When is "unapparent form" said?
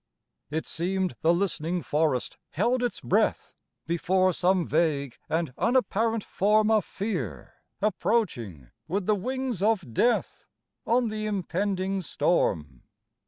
5.59-6.71